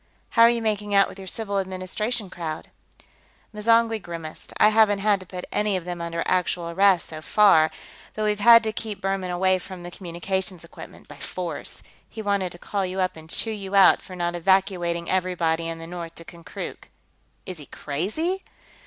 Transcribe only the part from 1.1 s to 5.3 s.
your Civil Administration crowd?" M'zangwe grimaced. "I haven't had to